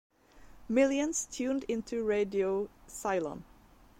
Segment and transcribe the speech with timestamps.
[0.67, 3.43] Millions tuned into Radio Ceylon.